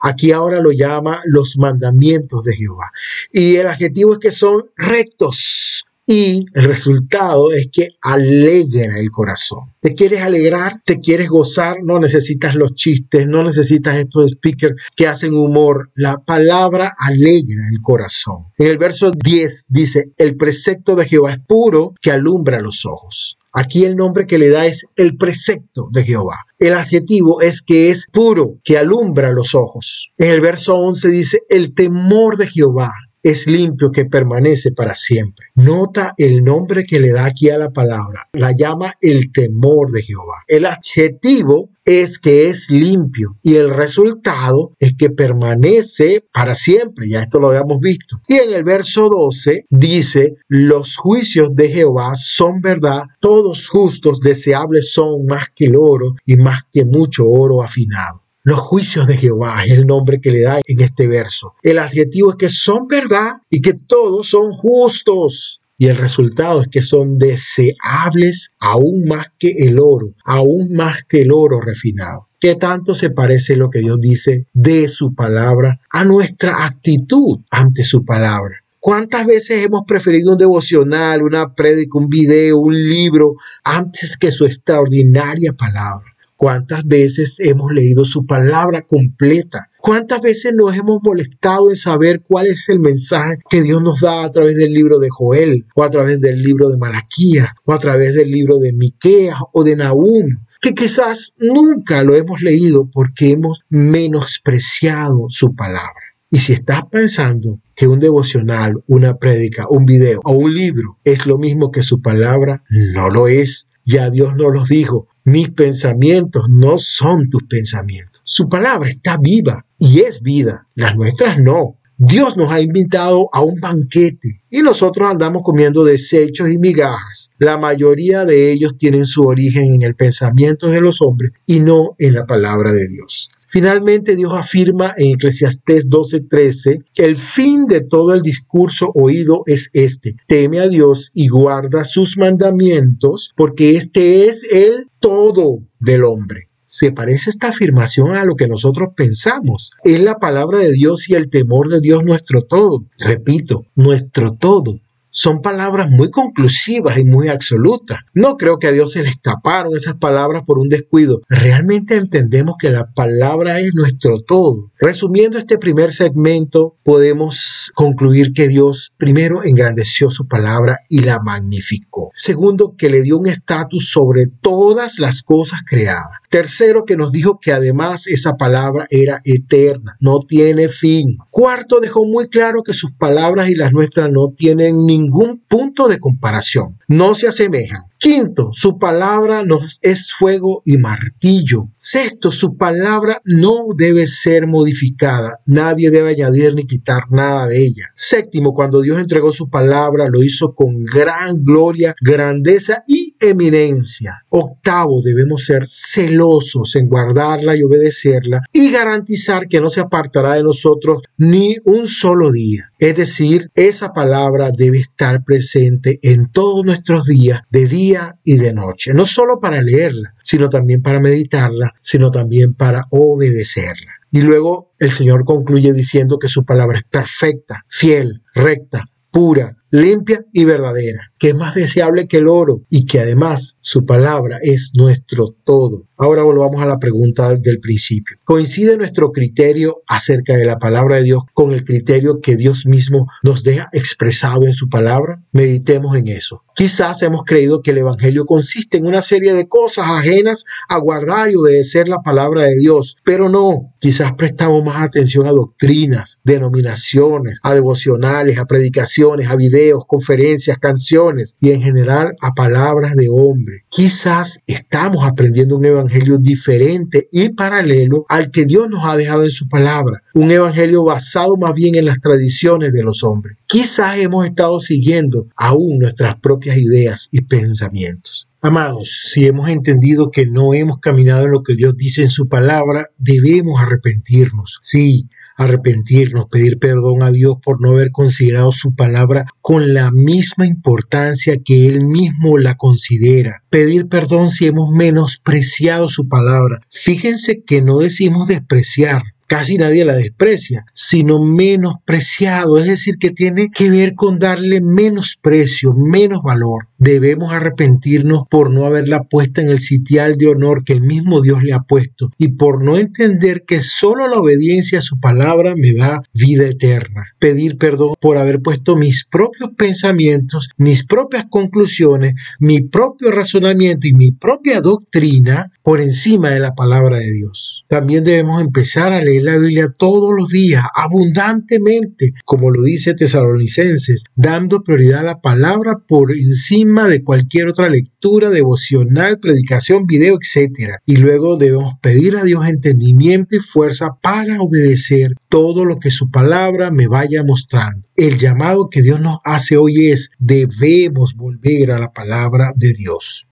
Aquí 0.00 0.32
ahora 0.32 0.60
lo 0.60 0.72
llama 0.72 1.22
los 1.24 1.56
mandamientos 1.58 2.44
de 2.44 2.56
Jehová. 2.56 2.90
Y 3.32 3.56
el 3.56 3.66
adjetivo 3.68 4.12
es 4.12 4.18
que 4.18 4.30
son 4.30 4.70
rectos, 4.76 5.84
y 6.12 6.44
el 6.54 6.64
resultado 6.64 7.52
es 7.52 7.68
que 7.72 7.90
alegra 8.02 8.98
el 8.98 9.12
corazón. 9.12 9.72
¿Te 9.80 9.94
quieres 9.94 10.22
alegrar? 10.22 10.82
¿Te 10.84 10.98
quieres 10.98 11.28
gozar? 11.28 11.76
No 11.84 12.00
necesitas 12.00 12.56
los 12.56 12.74
chistes, 12.74 13.28
no 13.28 13.44
necesitas 13.44 13.94
estos 13.94 14.32
speakers 14.32 14.74
que 14.96 15.06
hacen 15.06 15.34
humor. 15.34 15.92
La 15.94 16.16
palabra 16.16 16.90
alegra 16.98 17.62
el 17.70 17.80
corazón. 17.80 18.46
En 18.58 18.66
el 18.66 18.76
verso 18.76 19.12
10 19.12 19.66
dice, 19.68 20.10
el 20.16 20.36
precepto 20.36 20.96
de 20.96 21.06
Jehová 21.06 21.30
es 21.30 21.38
puro 21.46 21.94
que 22.02 22.10
alumbra 22.10 22.58
los 22.60 22.84
ojos. 22.86 23.36
Aquí 23.52 23.84
el 23.84 23.94
nombre 23.94 24.26
que 24.26 24.38
le 24.38 24.48
da 24.48 24.66
es 24.66 24.86
el 24.96 25.16
precepto 25.16 25.90
de 25.92 26.02
Jehová. 26.02 26.38
El 26.58 26.74
adjetivo 26.74 27.40
es 27.40 27.62
que 27.62 27.90
es 27.90 28.06
puro, 28.12 28.56
que 28.64 28.78
alumbra 28.78 29.30
los 29.30 29.54
ojos. 29.54 30.10
En 30.18 30.32
el 30.32 30.40
verso 30.40 30.74
11 30.74 31.08
dice, 31.08 31.38
el 31.48 31.72
temor 31.72 32.36
de 32.36 32.48
Jehová 32.48 32.90
es 33.22 33.46
limpio 33.46 33.90
que 33.90 34.06
permanece 34.06 34.72
para 34.72 34.94
siempre. 34.94 35.46
Nota 35.54 36.12
el 36.16 36.42
nombre 36.44 36.84
que 36.84 37.00
le 37.00 37.12
da 37.12 37.26
aquí 37.26 37.50
a 37.50 37.58
la 37.58 37.70
palabra. 37.70 38.28
La 38.32 38.52
llama 38.52 38.92
el 39.00 39.32
temor 39.32 39.90
de 39.92 40.02
Jehová. 40.02 40.42
El 40.46 40.66
adjetivo 40.66 41.70
es 41.84 42.18
que 42.18 42.48
es 42.48 42.70
limpio 42.70 43.36
y 43.42 43.56
el 43.56 43.70
resultado 43.70 44.74
es 44.78 44.92
que 44.96 45.10
permanece 45.10 46.24
para 46.32 46.54
siempre. 46.54 47.08
Ya 47.08 47.22
esto 47.22 47.40
lo 47.40 47.48
habíamos 47.48 47.80
visto. 47.80 48.20
Y 48.28 48.34
en 48.34 48.52
el 48.52 48.64
verso 48.64 49.08
12 49.08 49.66
dice, 49.70 50.34
los 50.48 50.96
juicios 50.96 51.54
de 51.54 51.68
Jehová 51.68 52.14
son 52.14 52.60
verdad, 52.60 53.04
todos 53.20 53.68
justos, 53.68 54.20
deseables 54.20 54.92
son 54.92 55.24
más 55.26 55.46
que 55.54 55.66
el 55.66 55.76
oro 55.76 56.14
y 56.24 56.36
más 56.36 56.60
que 56.72 56.84
mucho 56.84 57.24
oro 57.26 57.62
afinado. 57.62 58.22
Los 58.42 58.58
juicios 58.58 59.06
de 59.06 59.18
Jehová 59.18 59.64
es 59.66 59.72
el 59.72 59.86
nombre 59.86 60.18
que 60.18 60.30
le 60.30 60.40
da 60.40 60.60
en 60.64 60.80
este 60.80 61.06
verso. 61.06 61.52
El 61.62 61.78
adjetivo 61.78 62.30
es 62.30 62.36
que 62.36 62.48
son 62.48 62.86
verdad 62.88 63.32
y 63.50 63.60
que 63.60 63.74
todos 63.74 64.30
son 64.30 64.52
justos. 64.52 65.60
Y 65.76 65.88
el 65.88 65.98
resultado 65.98 66.62
es 66.62 66.68
que 66.68 66.80
son 66.80 67.18
deseables 67.18 68.52
aún 68.58 69.04
más 69.06 69.26
que 69.38 69.50
el 69.58 69.78
oro, 69.78 70.14
aún 70.24 70.72
más 70.72 71.04
que 71.04 71.20
el 71.22 71.32
oro 71.32 71.60
refinado. 71.60 72.28
¿Qué 72.38 72.54
tanto 72.54 72.94
se 72.94 73.10
parece 73.10 73.56
lo 73.56 73.68
que 73.68 73.80
Dios 73.80 74.00
dice 74.00 74.46
de 74.54 74.88
su 74.88 75.14
palabra 75.14 75.78
a 75.90 76.04
nuestra 76.04 76.64
actitud 76.64 77.40
ante 77.50 77.84
su 77.84 78.06
palabra? 78.06 78.64
¿Cuántas 78.78 79.26
veces 79.26 79.66
hemos 79.66 79.82
preferido 79.86 80.32
un 80.32 80.38
devocional, 80.38 81.22
una 81.22 81.54
prédica, 81.54 81.98
un 81.98 82.08
video, 82.08 82.58
un 82.58 82.88
libro 82.88 83.34
antes 83.64 84.16
que 84.16 84.32
su 84.32 84.46
extraordinaria 84.46 85.52
palabra? 85.52 86.09
¿Cuántas 86.40 86.86
veces 86.86 87.36
hemos 87.40 87.70
leído 87.70 88.06
su 88.06 88.24
palabra 88.24 88.80
completa? 88.80 89.68
¿Cuántas 89.78 90.22
veces 90.22 90.52
nos 90.56 90.74
hemos 90.74 91.00
molestado 91.02 91.68
en 91.68 91.76
saber 91.76 92.22
cuál 92.26 92.46
es 92.46 92.66
el 92.70 92.80
mensaje 92.80 93.36
que 93.50 93.60
Dios 93.60 93.82
nos 93.82 94.00
da 94.00 94.24
a 94.24 94.30
través 94.30 94.56
del 94.56 94.72
libro 94.72 94.98
de 95.00 95.08
Joel, 95.10 95.66
o 95.74 95.82
a 95.82 95.90
través 95.90 96.22
del 96.22 96.42
libro 96.42 96.70
de 96.70 96.78
Malaquía, 96.78 97.54
o 97.66 97.74
a 97.74 97.78
través 97.78 98.14
del 98.14 98.30
libro 98.30 98.56
de 98.56 98.72
Miqueas 98.72 99.36
o 99.52 99.64
de 99.64 99.76
Nahum? 99.76 100.28
Que 100.62 100.72
quizás 100.72 101.34
nunca 101.36 102.04
lo 102.04 102.16
hemos 102.16 102.40
leído 102.40 102.88
porque 102.90 103.32
hemos 103.32 103.60
menospreciado 103.68 105.26
su 105.28 105.54
palabra. 105.54 105.92
Y 106.30 106.38
si 106.38 106.54
estás 106.54 106.80
pensando 106.90 107.60
que 107.74 107.86
un 107.86 108.00
devocional, 108.00 108.82
una 108.86 109.18
prédica, 109.18 109.66
un 109.68 109.84
video 109.84 110.20
o 110.24 110.32
un 110.32 110.54
libro 110.54 110.98
es 111.04 111.26
lo 111.26 111.36
mismo 111.36 111.70
que 111.70 111.82
su 111.82 112.00
palabra, 112.00 112.62
no 112.94 113.10
lo 113.10 113.28
es. 113.28 113.66
Ya 113.84 114.08
Dios 114.08 114.36
nos 114.36 114.54
los 114.54 114.70
dijo. 114.70 115.08
Mis 115.30 115.50
pensamientos 115.50 116.46
no 116.48 116.76
son 116.78 117.30
tus 117.30 117.44
pensamientos. 117.44 118.20
Su 118.24 118.48
palabra 118.48 118.90
está 118.90 119.16
viva 119.16 119.64
y 119.78 120.00
es 120.00 120.22
vida. 120.22 120.66
Las 120.74 120.96
nuestras 120.96 121.38
no. 121.38 121.76
Dios 121.96 122.36
nos 122.36 122.50
ha 122.50 122.60
invitado 122.60 123.28
a 123.32 123.40
un 123.40 123.60
banquete 123.60 124.42
y 124.50 124.62
nosotros 124.62 125.08
andamos 125.08 125.42
comiendo 125.44 125.84
desechos 125.84 126.50
y 126.50 126.58
migajas. 126.58 127.30
La 127.38 127.58
mayoría 127.58 128.24
de 128.24 128.50
ellos 128.50 128.76
tienen 128.76 129.06
su 129.06 129.22
origen 129.22 129.72
en 129.72 129.82
el 129.82 129.94
pensamiento 129.94 130.66
de 130.66 130.80
los 130.80 131.00
hombres 131.00 131.30
y 131.46 131.60
no 131.60 131.94
en 131.98 132.14
la 132.14 132.26
palabra 132.26 132.72
de 132.72 132.88
Dios. 132.88 133.30
Finalmente 133.52 134.14
Dios 134.14 134.32
afirma 134.32 134.94
en 134.96 135.14
Eclesiastés 135.14 135.88
12:13 135.88 136.84
que 136.94 137.04
el 137.04 137.16
fin 137.16 137.66
de 137.66 137.80
todo 137.80 138.14
el 138.14 138.22
discurso 138.22 138.92
oído 138.94 139.42
es 139.44 139.70
este, 139.72 140.14
teme 140.28 140.60
a 140.60 140.68
Dios 140.68 141.10
y 141.14 141.26
guarda 141.26 141.84
sus 141.84 142.16
mandamientos, 142.16 143.32
porque 143.34 143.72
este 143.72 144.28
es 144.28 144.44
el 144.52 144.86
todo 145.00 145.58
del 145.80 146.04
hombre. 146.04 146.42
Se 146.64 146.92
parece 146.92 147.30
esta 147.30 147.48
afirmación 147.48 148.12
a 148.12 148.24
lo 148.24 148.36
que 148.36 148.46
nosotros 148.46 148.90
pensamos. 148.94 149.72
Es 149.82 150.00
la 150.00 150.20
palabra 150.20 150.58
de 150.58 150.70
Dios 150.70 151.10
y 151.10 151.14
el 151.14 151.28
temor 151.28 151.68
de 151.68 151.80
Dios 151.80 152.04
nuestro 152.04 152.42
todo. 152.42 152.84
Repito, 153.00 153.66
nuestro 153.74 154.30
todo 154.30 154.78
son 155.10 155.42
palabras 155.42 155.90
muy 155.90 156.10
conclusivas 156.10 156.96
y 156.98 157.04
muy 157.04 157.28
absolutas. 157.28 157.98
No 158.14 158.36
creo 158.36 158.58
que 158.58 158.68
a 158.68 158.72
Dios 158.72 158.92
se 158.92 159.02
le 159.02 159.10
escaparon 159.10 159.76
esas 159.76 159.94
palabras 159.94 160.42
por 160.46 160.58
un 160.58 160.68
descuido. 160.68 161.20
Realmente 161.28 161.96
entendemos 161.96 162.54
que 162.58 162.70
la 162.70 162.92
palabra 162.92 163.60
es 163.60 163.74
nuestro 163.74 164.22
todo. 164.22 164.70
Resumiendo 164.78 165.36
este 165.36 165.58
primer 165.58 165.92
segmento, 165.92 166.76
podemos 166.84 167.72
concluir 167.74 168.32
que 168.32 168.48
Dios 168.48 168.92
primero 168.96 169.44
engrandeció 169.44 170.10
su 170.10 170.26
palabra 170.26 170.78
y 170.88 171.00
la 171.00 171.18
magnificó. 171.20 172.10
Segundo, 172.14 172.74
que 172.78 172.88
le 172.88 173.02
dio 173.02 173.18
un 173.18 173.26
estatus 173.26 173.90
sobre 173.90 174.26
todas 174.40 174.98
las 174.98 175.22
cosas 175.22 175.60
creadas. 175.68 176.20
Tercero, 176.30 176.84
que 176.84 176.96
nos 176.96 177.10
dijo 177.10 177.40
que 177.40 177.52
además 177.52 178.06
esa 178.06 178.34
palabra 178.34 178.86
era 178.90 179.20
eterna, 179.24 179.96
no 180.00 180.20
tiene 180.20 180.68
fin. 180.68 181.18
Cuarto, 181.30 181.80
dejó 181.80 182.06
muy 182.06 182.28
claro 182.28 182.62
que 182.62 182.72
sus 182.72 182.92
palabras 182.92 183.48
y 183.48 183.56
las 183.56 183.72
nuestras 183.72 184.08
no 184.10 184.28
tienen 184.36 184.86
ningún 184.86 184.99
punto 185.48 185.88
de 185.88 185.98
comparación, 185.98 186.78
no 186.88 187.14
se 187.14 187.28
asemejan. 187.28 187.84
Quinto, 187.98 188.48
su 188.52 188.78
palabra 188.78 189.44
nos 189.44 189.78
es 189.82 190.14
fuego 190.14 190.62
y 190.64 190.78
martillo. 190.78 191.68
Sexto, 191.76 192.30
su 192.30 192.56
palabra 192.56 193.20
no 193.24 193.66
debe 193.76 194.06
ser 194.06 194.46
modificada. 194.46 195.40
Nadie 195.44 195.90
debe 195.90 196.12
añadir 196.12 196.54
ni 196.54 196.64
quitar 196.64 197.02
nada 197.10 197.46
de 197.46 197.62
ella. 197.62 197.84
Séptimo, 197.94 198.54
cuando 198.54 198.80
Dios 198.80 198.98
entregó 198.98 199.32
su 199.32 199.50
palabra, 199.50 200.08
lo 200.08 200.22
hizo 200.22 200.54
con 200.54 200.82
gran 200.84 201.44
gloria, 201.44 201.94
grandeza 202.00 202.82
y 202.86 203.14
eminencia. 203.20 204.24
Octavo, 204.30 205.02
debemos 205.02 205.44
ser 205.44 205.64
celosos 205.66 206.76
en 206.76 206.88
guardarla 206.88 207.54
y 207.54 207.62
obedecerla 207.62 208.40
y 208.50 208.70
garantizar 208.70 209.46
que 209.46 209.60
no 209.60 209.68
se 209.68 209.80
apartará 209.80 210.36
de 210.36 210.42
nosotros 210.42 211.02
ni 211.18 211.56
un 211.64 211.86
solo 211.86 212.32
día. 212.32 212.69
Es 212.80 212.96
decir, 212.96 213.50
esa 213.56 213.92
palabra 213.92 214.52
debe 214.56 214.78
estar 214.78 215.22
presente 215.22 215.98
en 216.02 216.32
todos 216.32 216.64
nuestros 216.64 217.04
días, 217.04 217.42
de 217.50 217.66
día 217.66 218.18
y 218.24 218.38
de 218.38 218.54
noche, 218.54 218.94
no 218.94 219.04
solo 219.04 219.38
para 219.38 219.60
leerla, 219.60 220.14
sino 220.22 220.48
también 220.48 220.80
para 220.80 220.98
meditarla, 220.98 221.74
sino 221.82 222.10
también 222.10 222.54
para 222.54 222.86
obedecerla. 222.90 223.92
Y 224.10 224.22
luego 224.22 224.72
el 224.78 224.92
Señor 224.92 225.26
concluye 225.26 225.74
diciendo 225.74 226.18
que 226.18 226.28
su 226.28 226.46
palabra 226.46 226.78
es 226.78 226.84
perfecta, 226.84 227.66
fiel, 227.68 228.22
recta, 228.34 228.86
pura, 229.10 229.58
limpia 229.70 230.24
y 230.32 230.44
verdadera, 230.44 231.12
que 231.18 231.30
es 231.30 231.34
más 231.34 231.54
deseable 231.54 232.08
que 232.08 232.18
el 232.18 232.28
oro 232.28 232.62
y 232.68 232.86
que 232.86 233.00
además 233.00 233.56
su 233.60 233.86
palabra 233.86 234.38
es 234.42 234.72
nuestro 234.74 235.36
todo. 235.44 235.84
Ahora 236.02 236.22
volvamos 236.22 236.62
a 236.62 236.66
la 236.66 236.78
pregunta 236.78 237.36
del 237.36 237.60
principio. 237.60 238.16
¿Coincide 238.24 238.78
nuestro 238.78 239.12
criterio 239.12 239.82
acerca 239.86 240.34
de 240.34 240.46
la 240.46 240.58
palabra 240.58 240.96
de 240.96 241.02
Dios 241.02 241.24
con 241.34 241.52
el 241.52 241.62
criterio 241.62 242.20
que 242.22 242.36
Dios 242.36 242.64
mismo 242.64 243.06
nos 243.22 243.42
deja 243.42 243.68
expresado 243.72 244.44
en 244.44 244.54
su 244.54 244.70
palabra? 244.70 245.22
Meditemos 245.32 245.94
en 245.96 246.08
eso. 246.08 246.42
Quizás 246.54 247.02
hemos 247.02 247.24
creído 247.24 247.60
que 247.60 247.72
el 247.72 247.78
Evangelio 247.78 248.24
consiste 248.24 248.78
en 248.78 248.86
una 248.86 249.02
serie 249.02 249.34
de 249.34 249.46
cosas 249.46 249.86
ajenas 249.88 250.44
a 250.70 250.78
guardar 250.78 251.30
y 251.30 251.34
obedecer 251.34 251.86
la 251.86 251.98
palabra 251.98 252.44
de 252.44 252.56
Dios, 252.56 252.96
pero 253.04 253.28
no. 253.28 253.74
Quizás 253.78 254.12
prestamos 254.12 254.64
más 254.64 254.82
atención 254.82 255.26
a 255.26 255.32
doctrinas, 255.32 256.18
denominaciones, 256.24 257.40
a 257.42 257.52
devocionales, 257.52 258.38
a 258.38 258.46
predicaciones, 258.46 259.28
a 259.28 259.36
videos, 259.36 259.59
conferencias, 259.86 260.58
canciones 260.58 261.36
y 261.40 261.50
en 261.50 261.60
general 261.60 262.16
a 262.20 262.34
palabras 262.34 262.94
de 262.94 263.08
hombre. 263.10 263.64
Quizás 263.68 264.40
estamos 264.46 265.04
aprendiendo 265.04 265.56
un 265.56 265.64
Evangelio 265.64 266.18
diferente 266.18 267.08
y 267.12 267.30
paralelo 267.30 268.04
al 268.08 268.30
que 268.30 268.44
Dios 268.44 268.68
nos 268.70 268.84
ha 268.84 268.96
dejado 268.96 269.24
en 269.24 269.30
su 269.30 269.48
palabra, 269.48 270.02
un 270.14 270.30
evangelio 270.30 270.84
basado 270.84 271.36
más 271.36 271.54
bien 271.54 271.74
en 271.74 271.86
las 271.86 272.00
tradiciones 272.00 272.72
de 272.72 272.82
los 272.82 273.02
hombres. 273.04 273.36
Quizás 273.46 273.98
hemos 273.98 274.24
estado 274.26 274.60
siguiendo 274.60 275.28
aún 275.36 275.78
nuestras 275.78 276.16
propias 276.16 276.56
ideas 276.56 277.08
y 277.10 277.22
pensamientos. 277.22 278.28
Amados, 278.42 279.02
si 279.10 279.26
hemos 279.26 279.50
entendido 279.50 280.10
que 280.10 280.24
no 280.26 280.54
hemos 280.54 280.78
caminado 280.80 281.26
en 281.26 281.32
lo 281.32 281.42
que 281.42 281.54
Dios 281.54 281.76
dice 281.76 282.02
en 282.02 282.08
su 282.08 282.26
palabra, 282.26 282.88
debemos 282.96 283.60
arrepentirnos. 283.60 284.60
Sí, 284.62 285.08
arrepentirnos, 285.40 286.26
pedir 286.30 286.58
perdón 286.58 287.02
a 287.02 287.10
Dios 287.10 287.36
por 287.42 287.62
no 287.62 287.70
haber 287.70 287.92
considerado 287.92 288.52
su 288.52 288.74
palabra 288.74 289.24
con 289.40 289.72
la 289.72 289.90
misma 289.90 290.46
importancia 290.46 291.38
que 291.42 291.66
Él 291.66 291.86
mismo 291.86 292.36
la 292.36 292.56
considera. 292.56 293.42
Pedir 293.48 293.88
perdón 293.88 294.28
si 294.28 294.46
hemos 294.46 294.70
menospreciado 294.70 295.88
su 295.88 296.08
palabra. 296.08 296.60
Fíjense 296.70 297.42
que 297.42 297.62
no 297.62 297.78
decimos 297.78 298.28
despreciar, 298.28 299.02
casi 299.30 299.58
nadie 299.58 299.84
la 299.84 299.94
desprecia, 299.94 300.66
sino 300.74 301.24
menospreciado, 301.24 302.58
es 302.58 302.66
decir, 302.66 302.96
que 302.98 303.10
tiene 303.10 303.48
que 303.54 303.70
ver 303.70 303.94
con 303.94 304.18
darle 304.18 304.60
menos 304.60 305.16
precio, 305.22 305.72
menos 305.72 306.20
valor. 306.24 306.66
Debemos 306.78 307.32
arrepentirnos 307.32 308.24
por 308.28 308.50
no 308.50 308.64
haberla 308.64 309.04
puesta 309.04 309.40
en 309.40 309.48
el 309.48 309.60
sitial 309.60 310.16
de 310.16 310.26
honor 310.26 310.64
que 310.64 310.72
el 310.72 310.80
mismo 310.80 311.20
Dios 311.20 311.44
le 311.44 311.52
ha 311.52 311.60
puesto 311.60 312.10
y 312.18 312.28
por 312.32 312.64
no 312.64 312.76
entender 312.76 313.44
que 313.46 313.62
solo 313.62 314.08
la 314.08 314.18
obediencia 314.18 314.80
a 314.80 314.82
su 314.82 314.98
palabra 314.98 315.54
me 315.56 315.74
da 315.74 316.02
vida 316.12 316.48
eterna. 316.48 317.04
Pedir 317.20 317.56
perdón 317.56 317.94
por 318.00 318.16
haber 318.16 318.40
puesto 318.40 318.74
mis 318.74 319.04
propios 319.04 319.50
pensamientos, 319.56 320.48
mis 320.56 320.84
propias 320.84 321.26
conclusiones, 321.30 322.14
mi 322.40 322.62
propio 322.62 323.12
razonamiento 323.12 323.86
y 323.86 323.92
mi 323.92 324.10
propia 324.10 324.60
doctrina 324.60 325.52
por 325.62 325.80
encima 325.80 326.30
de 326.30 326.40
la 326.40 326.56
palabra 326.56 326.96
de 326.96 327.12
Dios. 327.12 327.64
También 327.68 328.02
debemos 328.02 328.40
empezar 328.40 328.92
a 328.92 329.00
leer 329.00 329.19
la 329.24 329.36
Biblia 329.36 329.68
todos 329.76 330.10
los 330.16 330.28
días, 330.28 330.64
abundantemente, 330.74 332.12
como 332.24 332.50
lo 332.50 332.62
dice 332.62 332.94
Tesalonicenses, 332.94 334.04
dando 334.14 334.62
prioridad 334.62 335.00
a 335.00 335.04
la 335.04 335.20
palabra 335.20 335.78
por 335.86 336.12
encima 336.12 336.88
de 336.88 337.02
cualquier 337.02 337.48
otra 337.48 337.68
lectura, 337.68 338.30
devocional, 338.30 339.18
predicación, 339.18 339.86
video, 339.86 340.16
etc. 340.16 340.76
Y 340.86 340.96
luego 340.96 341.36
debemos 341.36 341.74
pedir 341.80 342.16
a 342.16 342.24
Dios 342.24 342.46
entendimiento 342.46 343.36
y 343.36 343.40
fuerza 343.40 343.90
para 344.02 344.40
obedecer 344.40 345.14
todo 345.28 345.64
lo 345.64 345.76
que 345.76 345.90
su 345.90 346.10
palabra 346.10 346.70
me 346.70 346.86
vaya 346.86 347.22
mostrando. 347.24 347.86
El 347.96 348.16
llamado 348.16 348.68
que 348.70 348.82
Dios 348.82 349.00
nos 349.00 349.18
hace 349.24 349.56
hoy 349.56 349.90
es, 349.90 350.10
debemos 350.18 351.14
volver 351.14 351.70
a 351.70 351.78
la 351.78 351.92
palabra 351.92 352.52
de 352.56 352.72
Dios. 352.72 353.26